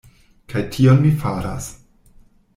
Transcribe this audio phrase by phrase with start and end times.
[0.53, 1.69] Kaj tion mi faras.